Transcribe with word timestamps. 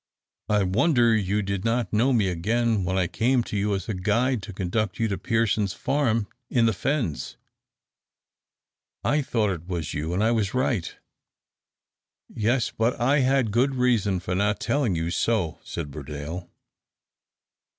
"I 0.49 0.63
wonder 0.63 1.15
you 1.15 1.43
did 1.43 1.63
not 1.63 1.93
know 1.93 2.11
me 2.11 2.27
again 2.27 2.83
when 2.85 2.97
I 2.97 3.05
came 3.05 3.43
to 3.43 3.55
you 3.55 3.75
as 3.75 3.87
a 3.87 3.93
guide 3.93 4.41
to 4.41 4.51
conduct 4.51 4.99
you 4.99 5.07
to 5.07 5.15
Pearson's 5.19 5.73
farm 5.73 6.25
in 6.49 6.65
the 6.65 6.73
fens." 6.73 7.37
"I 9.03 9.21
thought 9.21 9.51
it 9.51 9.67
was 9.67 9.93
you, 9.93 10.11
and 10.15 10.23
I 10.23 10.31
was 10.31 10.55
right." 10.55 10.95
"Yes; 12.33 12.71
but 12.75 12.99
I 12.99 13.19
had 13.19 13.51
good 13.51 13.75
reason 13.75 14.19
for 14.19 14.33
not 14.33 14.59
telling 14.59 14.95
you 14.95 15.11
so," 15.11 15.59
said 15.63 15.91
Burdale. 15.91 16.49